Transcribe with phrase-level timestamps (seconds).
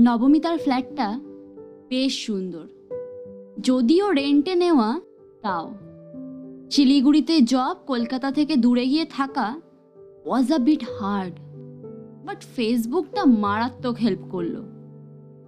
[0.00, 1.20] নবমিতার ফ্ল্যাটটা
[1.88, 2.66] বেশ সুন্দর।
[3.60, 5.00] যদিও রেন্টে নেওয়া,
[5.42, 5.74] তাও।
[6.70, 9.60] শিলিগুড়িতে জব কলকাতা থেকে দূরে গিয়ে থাকা
[10.26, 11.34] was a bit hard
[12.26, 14.62] but ফেসবুকটা মারাত্মক হেল্প করল।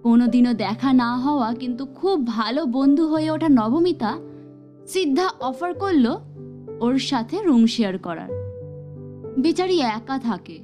[0.03, 4.19] কোনোদিনও দেখা না হওয়া কিন্তু খুব ভালো বন্ধু হয়ে ওঠা নবমিতা
[4.87, 6.17] সিদ্ধা অফার করল
[6.81, 8.31] ওর সাথে রুম শেয়ার করার।
[9.39, 10.59] বেচারি একা থাকে।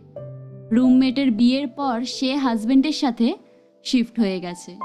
[0.70, 3.47] রুমমেটের বিয়ের পর সে হাজবেন্ডের সাথে
[3.88, 4.78] শিফট হয়ে গেছে।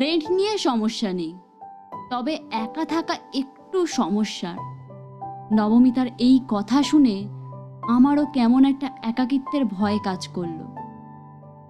[0.00, 1.38] রেন্ট নিয়ে সমস্যা নেই।
[2.10, 4.56] তবে একা থাকা একটু সমস্যার।
[5.52, 7.24] নবমিতার এই কথা শুনে
[7.88, 10.60] আমারও কেমন একটা একাকিত্বের ভয় কাজ করল।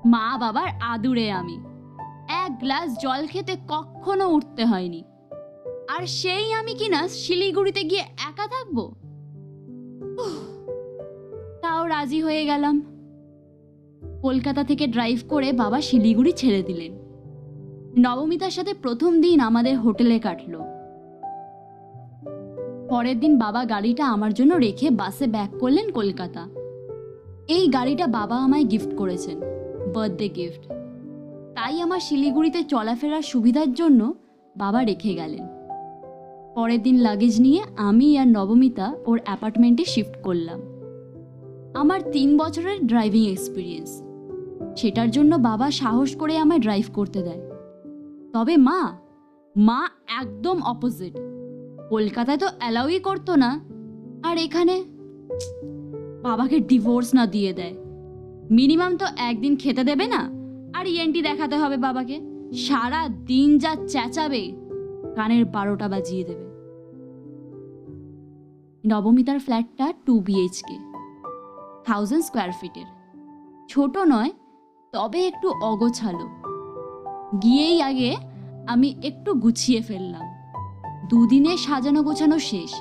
[0.07, 1.55] মা বাবার আদুরে আমি।
[2.29, 5.05] এক গ্লাস জল খেতে কখনো উঠতে হয়নি।
[5.89, 8.95] আর সেই আমি কিনা শিলিগুড়িতে গিয়ে একা থাকব?
[11.63, 12.90] তাও রাজি হয়ে গেলাম।
[14.23, 16.93] কলকাতা থেকে ড্রাইভ করে বাবা শিলিগুড়ি ছেড়ে দিলেন।
[17.99, 20.61] নবমিতার সাথে প্রথম দিন আমাদের হোটেলে কাটলো।
[22.89, 26.49] পরের দিন বাবা গাড়িটা আমার জন্য রেখে বাসে ব্যাক করলেন কলকাতা।
[27.49, 29.41] এই গাড়িটা বাবা আমায় গিফট করেছেন
[29.95, 30.63] বার্থডে গিফট
[31.55, 34.15] তাই আমার শিলিগুড়িতে চলাফেরার সুবিধার জন্য
[34.57, 35.47] বাবা রেখে গেলেন।
[36.55, 40.61] পরের দিন লাগেজ নিয়ে আমি আর নবমিতা ওর অ্যাপার্টমেন্টে শিফট করলাম।
[41.75, 44.10] আমার তিন বছরের ড্রাইভিং এক্সপিরিয়েন্স
[44.79, 47.43] সেটার জন্য বাবা সাহস করে আমায় ড্রাইভ করতে দেয়।
[48.33, 48.81] তবে মা
[49.57, 49.81] মা
[50.21, 51.15] একদম অপোজিট
[51.91, 53.51] কলকাতায় তো অ্যালাউই করতো না।
[54.29, 54.77] আর এখানে
[56.23, 57.75] বাবাকে ডিভোর্স না দিয়ে দেয়।
[58.51, 60.23] মিনিমাম তো একদিন খেতে দেবে না,
[60.79, 62.17] আর ইএনটি দেখাতে হবে বাবাকে।
[62.67, 64.43] সারা দিন যা চেঁচাবে,
[65.17, 66.47] কানের বারোটা বাজিয়ে দেবে।
[68.85, 70.77] নবমিতার ফ্ল্যাটটা টু বিএইচকে
[71.87, 72.89] থাউজেন্ড স্কোয়ার ফিটের
[73.69, 74.31] ছোট নয়
[74.93, 76.29] তবে একটু অগোছালো।
[77.43, 78.17] গিয়েই আগে
[78.67, 80.23] আমি একটু গুছিয়ে ফেললাম।
[81.09, 82.75] দুদিনে সাজানো গোছানো শেষ।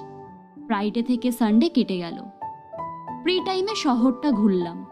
[0.66, 2.18] ফ্রাইডে থেকে সানডে কেটে গেল।
[3.22, 4.86] ফ্রি টাইমে শহরটা ঘুরলাম।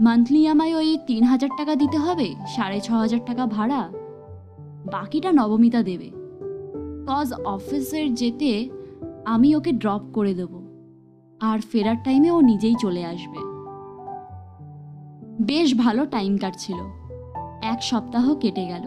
[0.00, 3.88] মান্থলি আমায় ওই তিন হাজার টাকা দিতে হবে, সাড়ে ছ হাজার টাকা ভাড়া।
[4.92, 6.10] বাকিটা নবমিতা দেবে।
[7.06, 8.70] কজ অফিসের যেতে
[9.24, 10.62] আমি ওকে ড্রপ করে দেব।
[11.40, 13.51] আর ফেরার টাইমে ও নিজেই চলে আসবে।
[15.46, 16.76] বেশ ভালো টাইম কাটছিল।
[17.62, 18.84] এক সপ্তাহ কেটে গেল।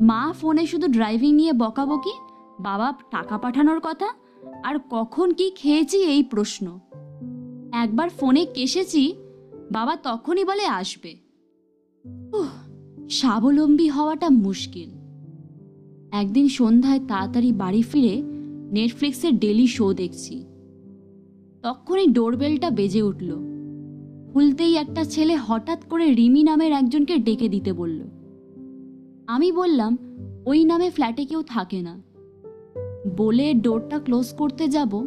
[0.00, 2.12] মা ফোনে শুধু ড্রাইভিং নিয়ে বকাবকি,
[2.60, 4.06] বাবা টাকা পাঠানোর কথা,
[4.64, 6.80] আর কখন কি খেয়েছি এই প্রশ্ন।
[7.72, 9.14] একবার ফোনে কেসেছি,
[9.72, 11.16] বাবা তখনই বলে আসবে।
[13.10, 14.90] স্বাবলম্বী হওয়াটা মুশকিল।
[16.12, 18.22] একদিন সন্ধ্যায় তাড়াতাড়ি বাড়ি ফিরে
[18.72, 20.46] নেটফ্লিক্সের ডেলি শো দেখছি।
[21.62, 23.45] তখনই ডোরবেলটা বেজে উঠল।
[24.36, 28.00] খুলতেই একটা ছেলে হঠাৎ করে রিমি নামের একজনকে ডেকে দিতে বলল।
[29.26, 29.98] আমি বললাম,
[30.46, 32.02] ওই নামে ফ্ল্যাটে কেউ থাকে না।
[33.16, 35.06] বলে ডোরটা ক্লোজ করতে যাব।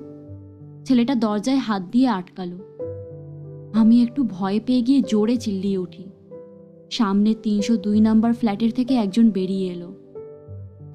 [0.85, 2.57] ছেলেটা দরজায় হাত দিয়ে আটকালো।
[3.73, 6.03] আমি একটু ভয় পেয়ে গিয়ে জোরে চিল্লিয়ে উঠি।
[6.91, 9.95] সামনে তিনশো দুই নাম্বার ফ্ল্যাটের থেকে একজন বেরিয়ে এলো।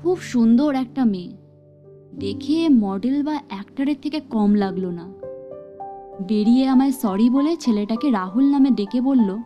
[0.03, 1.37] খুব সুন্দর একটা মেয়ে।
[2.19, 5.24] দেখে মডেল বা অ্যাক্টারের থেকে কম লাগল না।
[6.23, 9.39] বেরিয়ে আমায় সরি বলে ছেলেটাকে রাহুল নামে ডেকে বলল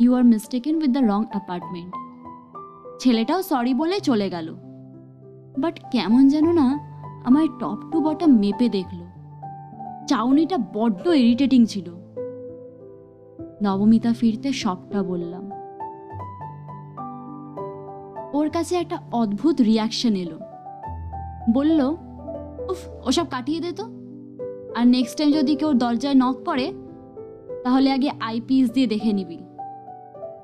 [0.00, 1.94] you are mistaken with the wrong apartment
[3.00, 4.54] ছেলেটাও সরি বলে চলে গেল।
[5.58, 6.78] বাট কেমন যেন না
[7.24, 8.98] আমায় টপ টু বটম মেপে দেখল।
[10.06, 11.94] চাউনিটা বড্ড ইরিটেটিং ছিল।
[13.62, 15.50] নবমিতা ফিরতে সবটা বললাম।
[18.32, 20.38] ওর কাছে একটা অদ্ভুত রিয়াকশন এলো।
[21.54, 21.96] বলল,
[22.70, 23.99] উফ, ওসব কাটিয়ে দে তো।
[24.76, 26.72] আর নেক্সট টাইম যদি কেউ দরজায় নক করে,
[27.64, 29.38] তাহলে আগে আইপিএস দিয়ে দেখে নিবি।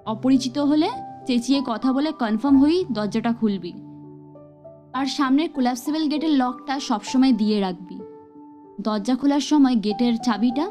[0.07, 0.89] অপরিচিত হলে
[1.27, 3.73] চেঁচিয়ে কথা বলে কনফার্ম হয়েই দরজাটা খুলবি।
[4.93, 7.99] আর সামনের কোলাপসিবল গেটের লকটা সবসময় দিয়ে রাখবি।
[8.81, 10.71] দরজা খোলার সময় গেটের চাবিটা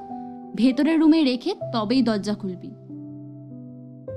[0.55, 2.69] ভেতরের রুমে রেখে তবেই দরজা খুলবি।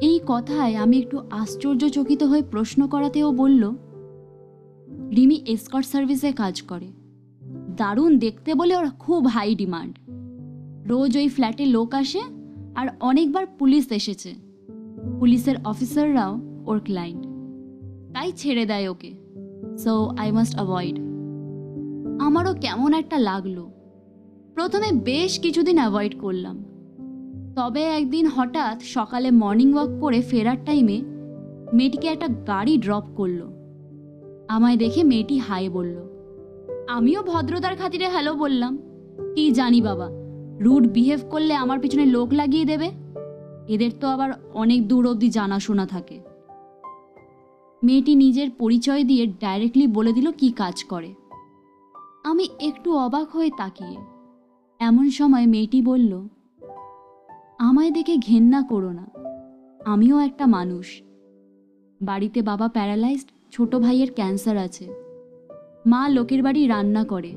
[0.01, 3.63] এই কথায় আমি একটু আশ্চর্যচকিত হয়ে প্রশ্ন করাতেও বলল,
[5.17, 6.98] রিমি এসকট সার্ভিসে কাজ করে।
[7.79, 9.95] দারুণ দেখতে বলে ওর খুব হাই ডিমান্ড
[10.89, 12.21] রোজ ওই ফ্ল্যাটে লোক আসে
[12.75, 14.35] আর অনেকবার পুলিশ এসেছে।
[15.21, 17.27] পুলিশের অফিসাররাও ওর ক্লায়েন্ট
[18.15, 19.11] তাই ছেড়ে দেয় ওকে।
[19.79, 20.99] সো আই মাস্ট অ্যাভয়েড
[22.23, 23.59] আমারও কেমন একটা লাগল।
[24.55, 26.57] প্রথমে বেশ কিছুদিন অ্যাভয়েড করলাম।
[27.57, 31.03] তবে একদিন হঠাৎ সকালে মর্নিং ওয়াক করে ফেরার টাইমে
[31.73, 33.41] মেয়েটিকে একটা গাড়ি ড্রপ করল।
[34.49, 35.97] আমায় দেখে মেয়েটি হাই বলল।
[36.89, 38.79] আমিও ভদ্রতার খাতিরে হ্যালো বললাম।
[39.35, 40.09] কি জানি বাবা
[40.61, 42.91] রুড বিহেভ করলে আমার পিছনে লোক লাগিয়ে দেবে?
[43.69, 46.21] এদের তো আবার অনেক দূর অবধি জানাশোনা থাকে।
[47.83, 51.15] মেয়েটি নিজের পরিচয় দিয়ে ডাইরেক্টলি বলে দিল কি কাজ করে।
[52.25, 53.97] আমি একটু অবাক হয়ে তাকিয়ে।
[54.81, 56.13] এমন সময় মেয়েটি বলল,
[57.59, 59.07] আমায় দেখে ঘেন্না করো না।
[59.85, 61.03] আমিও একটা মানুষ।
[62.01, 65.08] বাড়িতে বাবা প্যারালাইজড ছোট ভাইয়ের ক্যান্সার আছে।
[65.89, 67.33] মা লোকের বাড়ি রান্না করে।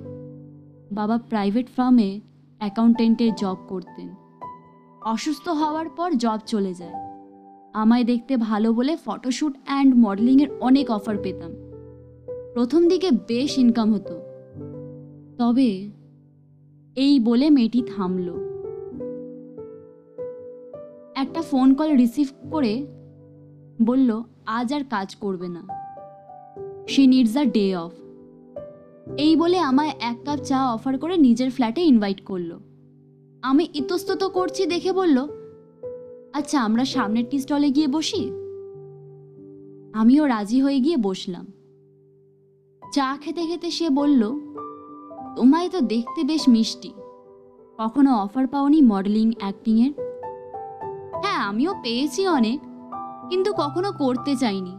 [0.92, 2.20] বাবা প্রাইভেট ফার্মে
[2.60, 4.10] অ্যাকাউন্টেন্টের জব করতেন।
[5.06, 6.94] অসুস্থ হওয়ার পর জব চলে যায়।
[7.74, 11.52] আমায় দেখতে ভালো বলে ফটোশ্যুট অ্যান্ড মডেলিংয়ের অনেক অফার পেতাম।
[12.54, 14.22] প্রথম দিকে বেশ ইনকাম হতো।
[15.38, 15.90] তবে
[16.96, 18.30] এই বলে মেয়েটি থামল।
[21.16, 22.88] একটা ফোন কল রিসিভ করে
[23.86, 25.68] বলল, আজ আর কাজ করবে না।
[26.88, 27.92] She needs a day off
[29.08, 32.60] এই বলে আমায় এক কাপ চা অফার করে নিজের ফ্ল্যাটে ইনভাইট করল।
[33.42, 35.28] আমি ইতস্তত করছি দেখে বলল
[36.34, 38.32] আচ্ছা আমরা সামনের টি স্টলে গিয়ে বসি?
[39.94, 41.46] আমিও রাজি হয়ে গিয়ে বসলাম।
[42.94, 44.32] চা খেতে খেতে সে বলল,
[45.36, 46.94] তোমায় তো দেখতে বেশ মিষ্টি।
[47.78, 49.92] কখনো অফার পাওনি মডেলিং অ্যাক্টিংয়ের
[51.22, 52.60] হ্যাঁ আমিও পেয়েছি অনেক,
[53.30, 54.78] কিন্তু কখনো করতে চাইনি।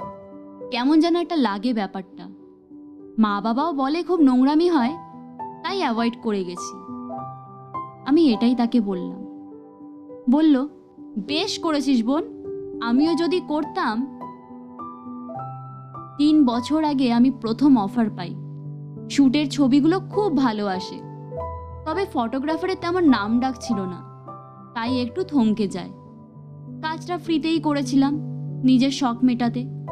[0.70, 2.31] কেমন যেন একটা লাগে ব্যাপারটা।
[3.18, 4.96] মা বাবাও বলে খুব নোংরামি হয়,
[5.62, 6.76] তাই অ্যাভয়েড করে গেছি।
[8.06, 9.20] আমি এটাই তাকে বললাম।
[10.30, 10.68] বলল,
[11.18, 12.22] বেশ করেছিস বোন,
[12.82, 14.18] আমিও যদি করতাম।
[16.18, 18.34] তিন বছর আগে আমি প্রথম অফার পাই।
[19.10, 20.98] শ্যুটের ছবিগুলো খুব ভালো আসে,
[21.86, 24.28] তবে ফটোগ্রাফারের তেমন নাম ডাক ছিল না,
[24.74, 25.90] তাই একটু থমকে যায়।
[26.82, 28.20] কাজটা ফ্রিতেই করেছিলাম,
[28.64, 29.82] নিজের শখ মেটাতে।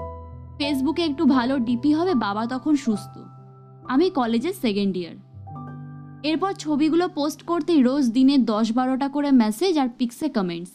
[0.61, 3.19] ফেসবুকে একটু ভালো ডিপি হবে, বাবা তখন সুস্থ।
[3.89, 5.17] আমি কলেজের সেকেন্ড ইয়ার
[6.23, 10.73] এরপর ছবিগুলো পোস্ট করতেই রোজ দিনে দশ বারোটা করে মেসেজ আর পিক্সে কমেন্টস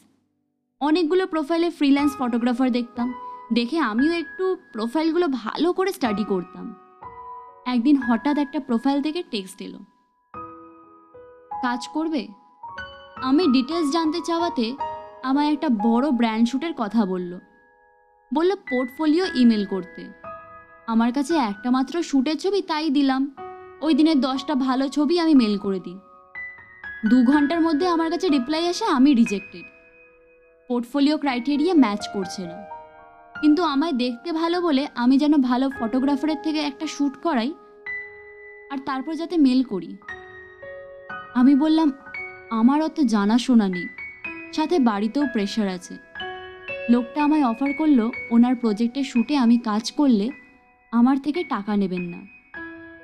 [0.81, 3.13] অনেকগুলো প্রোফাইলে ফ্রিল্যান্স ফটোগ্রাফার দেখতাম।
[3.53, 6.75] দেখে আমিও একটু প্রোফাইলগুলো ভালো করে স্টাডি করতাম।
[7.65, 9.79] একদিন হঠাৎ একটা প্রোফাইল থেকে টেক্সট এলো।
[11.61, 12.27] কাজ করবে?
[13.21, 14.75] আমি ডিটেলস জানতে চাওয়াতে
[15.23, 17.39] আমায় একটা বড় ব্র্যান্ড শ্যুটের কথা বলল।
[18.33, 20.07] বলল, পোর্টফোলিও ইমেল করতে।
[20.87, 23.35] আমার কাছে একটা মাত্র শ্যুটের ছবি তাই দিলাম।
[23.81, 25.99] ওই দিনের দশটা ভালো ছবি আমি মেল করে দিই।
[27.09, 29.63] দু ঘণ্টার মধ্যে আমার কাছে রিপ্লাই আসে, আমি রিজেক্টেড।
[30.67, 32.65] পোর্টফোলিও ক্রাইটেরিয়া ম্যাচ করছে না।
[33.41, 37.53] কিন্তু আমায় দেখতে ভালো বলে আমি যেন ভালো ফটোগ্রাফারের থেকে একটা শ্যুট করাই
[38.71, 39.97] আর তারপর যাতে মেল করি।
[41.35, 41.91] আমি বললাম,
[42.49, 43.87] আমার অত জানাশোনা নেই।
[44.53, 45.97] সাথে বাড়িতেও প্রেশার আছে।
[46.91, 47.99] লোকটা আমায় অফার করল,
[48.31, 50.29] ওনার প্রজেক্টের শ্যুটে আমি কাজ করলে
[50.91, 52.19] আমার থেকে টাকা নেবেন না।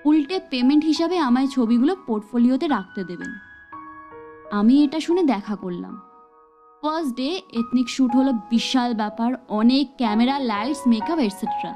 [0.05, 3.31] উল্টে পেমেন্ট হিসাবে আমায় ছবিগুলো পোর্টফোলিওতে রাখতে দেবেন।
[4.51, 6.01] আমি এটা শুনে দেখা করলাম।
[6.81, 7.29] ফার্স্ট ডে
[7.59, 11.71] এথনিক শ্যুট হলো বিশাল ব্যাপার, অনেক ক্যামেরা লাইটস মেকআপ এটসেট্রা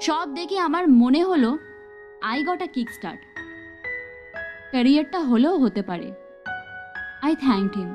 [0.00, 1.58] সব দেখে আমার মনে হলো
[2.22, 3.20] I got a kick start
[4.70, 6.08] ক্যারিয়ারটা হলেও হতে পারে।
[7.22, 7.90] আই থ্যাংক হিম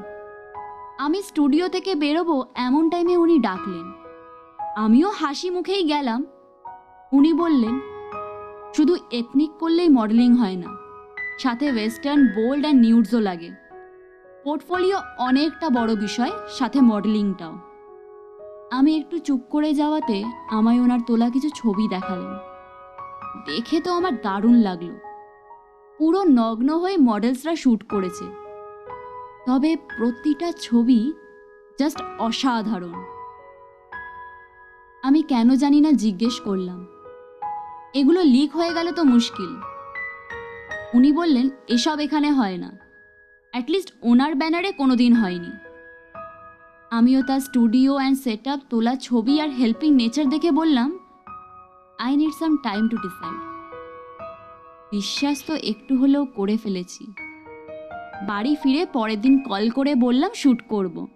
[0.99, 3.91] আমি স্টুডিও থেকে বেরোবো এমন টাইমে উনি ডাকলেন।
[4.75, 6.25] আমিও হাসি মুখেই গেলাম।
[7.11, 7.79] উনি বললেন,
[8.73, 10.67] শুধু এথনিক করলেই মডেলিং হয় না,
[11.39, 13.49] সাথে ওয়েস্টার্ন বোল্ড অ্যান্ড নিউডসও লাগে।
[14.43, 17.53] পোর্টফোলিও অনেকটা বড় বিষয়, সাথে মডেলিংটাও
[18.71, 22.33] আমি একটু চুপ করে যাওয়াতে আমায় ওনার তোলা কিছু ছবি দেখালেন।
[23.45, 24.91] দেখে তো আমার দারুণ লাগল।
[25.97, 28.42] পুরো নগ্ন হয়ে মডেলসরা শ্যুট করেছে।
[29.47, 31.13] তবে প্রতিটা ছবি
[31.79, 32.93] জাস্ট অসাধারণ।
[35.03, 36.87] আমি কেন জানি না জিজ্ঞেস করলাম।
[37.93, 39.55] এগুলো লিক হয়ে গেলে তো মুশকিল।
[40.93, 42.77] উনি বললেন, এসব এখানে হয় না।
[43.51, 45.51] অ্যাটলিস্ট ওনার ব্যানারে কোনো দিন হয়নি।
[46.91, 50.99] আমিও তার স্টুডিও অ্যান্ড সেট আপ তোলা ছবি আর হেল্পিং নেচার দেখে বললাম
[51.99, 53.39] I need some time to decide
[54.91, 57.22] বিশ্বাস তো একটু হলেও করে ফেলেছি।
[58.27, 61.07] বাড়ি ফিরে পরের দিন কল করে বললাম শ্যুট করব।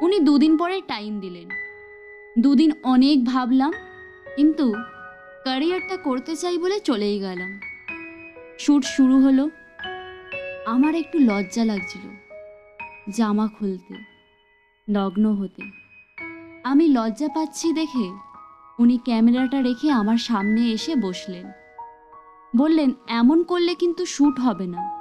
[0.00, 1.48] উনি দুদিন পরে টাইম দিলেন।
[2.38, 3.72] দুদিন অনেক ভাবলাম,
[4.36, 4.72] কিন্তু
[5.42, 7.60] ক্যারিয়ারটা করতে চাই বলে চলেই গেলাম।
[8.58, 9.50] শ্যুট শুরু হলো।
[10.66, 12.00] আমার একটু লজ্জা লাগছিল
[13.10, 13.94] জামা খুলতে,
[14.90, 15.62] নগ্ন হতে।
[16.64, 18.06] আমি লজ্জা পাচ্ছি দেখে
[18.78, 21.46] উনি ক্যামেরাটা রেখে আমার সামনে এসে বসলেন।
[22.56, 24.95] বললেন, এমন করলে কিন্তু শ্যুট হবে না।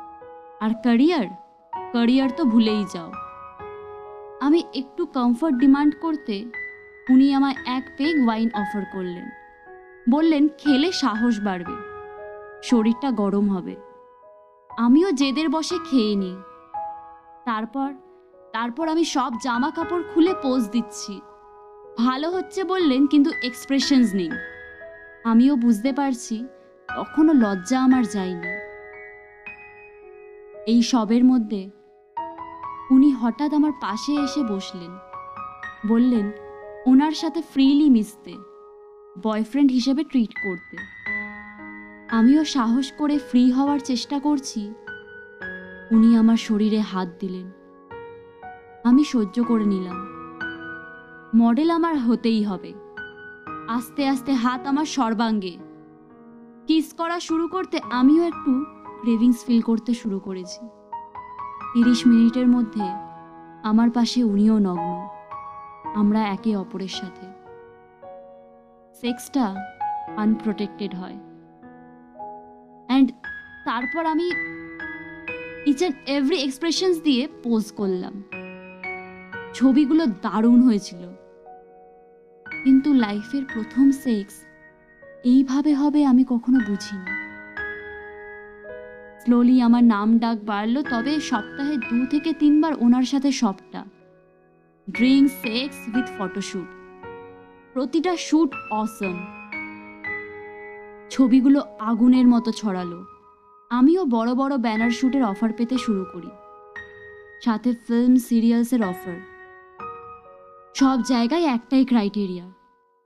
[0.65, 1.27] আর ক্যারিয়ার
[1.91, 3.09] ক্যারিয়ার তো ভুলেই যাও।
[4.41, 6.35] আমি একটু কমফর্ট ডিমান্ড করতে
[7.09, 9.27] উনি আমায় এক পেগ ওয়াইন অফার করলেন।
[10.09, 11.75] বললেন, খেলে সাহস বাড়বে,
[12.63, 13.75] শরীরটা গরম হবে।
[14.69, 16.37] আমিও জেদের বসে খেয়ে নিই
[17.45, 17.89] তারপর
[18.53, 21.13] তারপর আমি সব জামা কাপড় খুলে পোজ দিচ্ছি।
[21.97, 24.31] ভালো হচ্ছে বললেন, কিন্তু এক্সপ্রেশনস নেই।
[25.25, 26.35] আমিও বুঝতে পারছি
[26.89, 28.51] তখনও লজ্জা আমার যায়নি।
[30.67, 31.69] এই সবের মধ্যে
[32.91, 34.91] উনি হঠাৎ আমার পাশে এসে বসলেন।
[35.87, 36.31] বললেন,
[36.85, 38.33] ওনার সাথে ফ্রিলি মিশতে
[39.23, 40.77] বয়ফ্রেন্ড হিসেবে ট্রিট করতে।
[42.09, 44.73] আমিও সাহস করে ফ্রি হওয়ার চেষ্টা করছি।
[45.91, 47.51] উনি আমার শরীরে হাত দিলেন।
[48.83, 50.07] আমি সহ্য করে নিলাম।
[51.35, 52.73] মডেল আমার হতেই হবে।
[53.67, 55.57] আস্তে আস্তে হাত আমার সর্বাঙ্গে।
[56.67, 58.74] কিস করা শুরু করতে আমিও একটু
[59.05, 60.67] ক্রেভিংস ফিল করতে শুরু করেছি।
[61.73, 62.81] তিরিশ মিনিটের মধ্যে
[63.63, 65.07] আমার পাশে উনিও নগ্ন।
[65.95, 67.25] আমরা একে অপরের সাথে।
[68.93, 69.55] সেক্সটা
[70.17, 71.17] আনপ্রোটেক্টেড হয়।
[72.87, 73.11] অ্যান্ড
[73.65, 74.31] তারপর আমি
[75.65, 78.23] ইচ অ্যান্ড এভরি এক্সপ্রেশনস দিয়ে পোজ করলাম।
[79.53, 81.09] ছবিগুলো দারুণ হয়েছিল।
[82.63, 84.33] কিন্তু লাইফের প্রথম সেক্স
[85.23, 87.24] এইভাবে হবে আমি কখনো বুঝিনি।
[89.25, 93.81] স্লোলি আমার নাম ডাক বাড়লো, তবে সপ্তাহে দু থেকে তিনবার ওনার সাথে সবটা।
[94.89, 96.67] ড্রিঙ্ক সেক্স উইথ ফটোশ্যুট
[97.73, 99.17] প্রতিটা শ্যুট অসম
[101.09, 102.99] ছবিগুলো আগুনের মতো ছড়ালো।
[103.71, 106.31] আমিও বড় বড় ব্যানার শ্যুটের অফার পেতে শুরু করি।
[107.45, 109.17] সাথে ফিল্ম সিরিয়ালসের অফার
[110.75, 112.45] সব জায়গায় একটাই ক্রাইটেরিয়া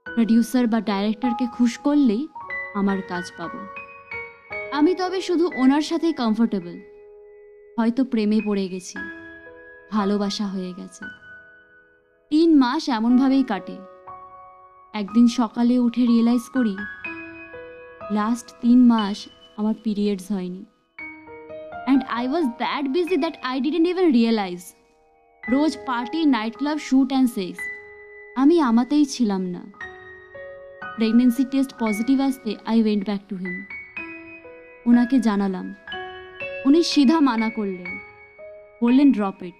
[0.06, 2.28] প্রডিউসার বা ডাইরেক্টরকে খুশ করলেই
[2.74, 3.79] আমার কাজ পাবো।
[4.78, 6.76] আমি তবে শুধু ওনার সাথেই কমফোর্টেবল
[7.78, 8.96] হয়তো প্রেমে পড়ে গেছি,
[9.90, 11.04] ভালোবাসা হয়ে গেছে।
[12.30, 13.76] তিন মাস এমনভাবেই কাটে।
[14.94, 16.74] একদিন সকালে উঠে রিয়েলাইজ করি
[18.18, 19.18] লাস্ট তিন মাস
[19.58, 20.62] আমার পিরিয়ডস হয়নি।
[21.86, 24.60] And I was that busy that I didn't even realise
[25.42, 26.20] rose party
[26.60, 27.60] nightclub shoot and sex
[28.42, 29.62] আমি আমাতেই ছিলাম না।
[30.96, 33.56] প্রেগনেন্সি টেস্ট পজিটিভ আসতে I went back to him
[34.86, 35.74] ওনাকে জানালাম।
[36.64, 37.98] উনি সিধা মানা করলেন।
[38.82, 39.54] বললেন, ড্রপ ইট।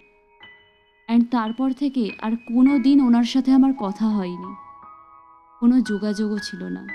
[1.07, 4.55] অ্যান্ড তারপর থেকে আর কোনো দিন ওনার সাথে আমার কথা হয়নি।
[5.61, 6.87] কোনো যোগাযোগও ছিল না।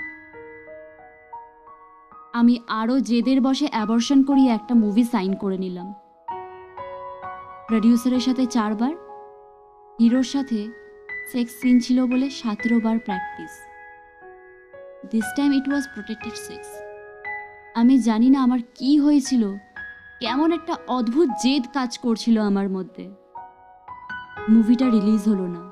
[2.32, 5.94] আমি আরও জেদের বসে অ্যাবর্শন করিয়ে একটা মুভি সাইন করে নিলাম।
[7.68, 8.92] প্রডিউসারের সাথে চারবার,
[10.00, 10.68] হিরোর সাথে
[11.32, 13.50] সেক্স সিন ছিল বলে সতেরো বার practice.
[15.10, 16.85] This time it was protected sex
[17.76, 19.56] আমি জানি না আমার কি হয়েছিল।
[20.20, 23.10] কেমন একটা অদ্ভুত জেদ কাজ করছিল আমার মধ্যে।
[24.48, 25.70] মুভিটা রিলিজ হলো না।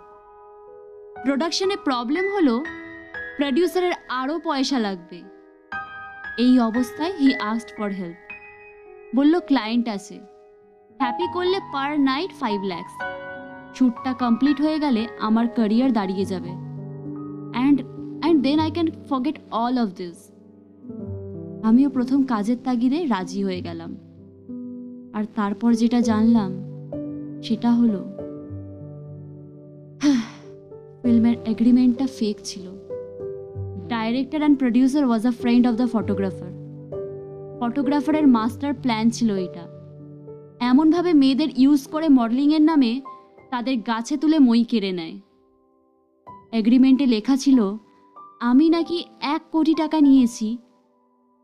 [1.22, 2.64] প্রোডাকশনে প্রবলেম হলো,
[3.36, 5.22] প্রডিউসারের আরও পয়সা লাগবে।
[6.38, 8.16] এই অবস্থায় হি আস্ট ফর হেল্প।
[9.16, 10.20] বলল, ক্লায়েন্ট আছে।
[10.98, 12.92] হ্যাপি করলে পার নাইট ফাইভ ল্যাক্স।
[13.76, 17.82] শ্যুটটা কমপ্লিট হয়ে গেলে আমার ক্যারিয়ার দাঁড়িয়ে যাবে। And
[18.20, 20.33] and then I can forget all of this.
[21.64, 23.96] আমিও প্রথম কাজের তাগিদে রাজি হয়ে গেলাম।
[25.12, 26.50] আর তারপর যেটা জানলাম,
[27.42, 28.00] সেটা হলো
[31.02, 32.66] ফিল্মের এগ্রিমেন্টটা ফেক ছিল।
[33.88, 36.52] Director and producer was a friend of the photographer
[37.60, 39.64] ফটোগ্রাফারের master plan ছিল এটা।
[40.60, 43.00] এমনভাবে মেয়েদের ইউজ করে মডেলিংয়ের নামে
[43.50, 45.16] তাদের গাছে তুলে মই কেড়ে নেয়।
[46.52, 47.58] এগ্রিমেন্টে লেখা ছিল,
[48.40, 50.58] আমি নাকি এক কোটি টাকা নিয়েছি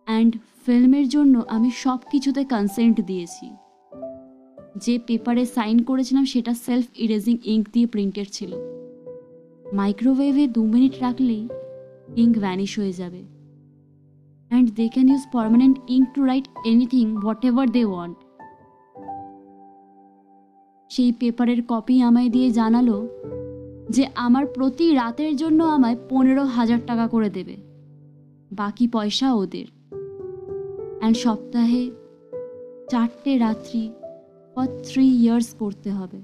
[0.04, 3.47] অ্যান্ড ফিল্মের জন্য আমি সব কিছুতে কনসেন্ট দিয়েছি।
[4.76, 8.52] যে পেপারে সাইন করেছিলাম সেটা সেলফ ইরেজিং ইঙ্ক দিয়ে প্রিন্টেড ছিল।
[9.73, 11.49] মাইক্রোওয়েভে দু মিনিট রাখলেই
[12.16, 13.23] ইঙ্ক ভ্যানিশ হয়ে যাবে।
[14.50, 18.16] And they can use permanent ink to write anything whatever they want
[20.90, 22.97] সেই পেপারের কপি আমায় দিয়ে জানালো
[23.90, 27.57] যে আমার প্রতি রাতের জন্য আমায় পনেরো হাজার টাকা করে দেবে।
[28.52, 29.69] বাকি পয়সা ওদের।
[31.00, 31.90] অ্যান্ড সপ্তাহে
[32.90, 33.92] চারটে রাত্রি
[34.54, 36.21] ফর থ্রি ইয়ার্স করতে হবে।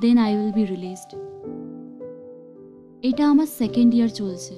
[0.00, 1.14] Then I will be released
[3.02, 4.54] এটা আমার সেকেন্ড ইয়ার চলছে।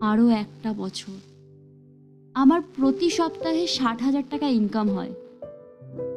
[0.00, 1.12] আরও একটা বছর।
[2.34, 5.12] আমার প্রতি সপ্তাহে ষাট হাজার টাকা ইনকাম হয়।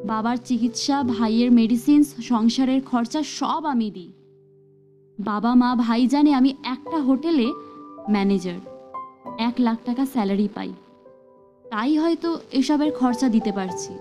[0.06, 4.12] বাবার চিকিৎসা, ভাইয়ের মেডিসিনস সংসারের খরচা সব আমি দিই।
[5.20, 7.51] বাবা, মা ভাই জানে আমি একটা হোটেলে
[8.10, 8.60] ম্যানেজার
[9.39, 10.74] এক লাখ টাকা স্যালারি পাই।
[11.74, 13.94] তাই হয়তো এসবের খরচা দিতে পারছি।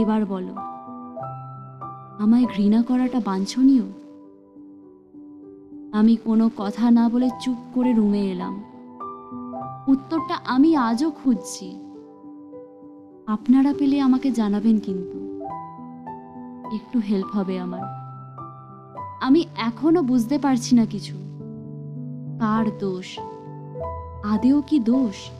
[0.00, 0.54] এবার বলো,
[2.18, 3.82] আমায় ঘৃণা করাটা বাঞ্ছনীয়?
[5.92, 8.64] আমি কোনো কথা না বলে চুপ করে রুমে এলাম।
[9.88, 11.80] উত্তরটা আমি আজও খুঁজছি।
[13.26, 15.44] আপনারা পেলে আমাকে জানাবেন কিন্তু।
[16.74, 17.80] একটু হেল্প হবে আমার।
[19.20, 21.14] আমি এখনও বুঝতে পারছি না কিছু।
[22.40, 23.18] কার দোষ?
[24.24, 25.30] আদেও কি দোষ?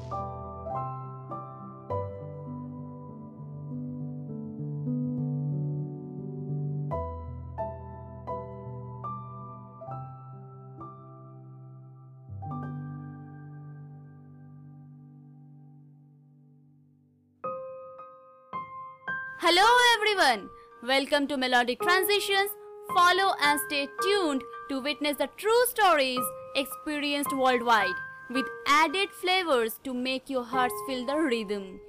[19.43, 20.51] Hello everyone!
[20.83, 22.51] Welcome to Melodic Transitions.
[22.95, 26.21] Follow and stay tuned to witness the true stories
[26.55, 27.97] experienced worldwide
[28.29, 31.81] with added flavors to make your hearts feel the rhythm.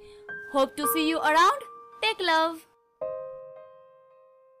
[0.52, 1.60] Hope to see you around.
[2.02, 2.66] Take love.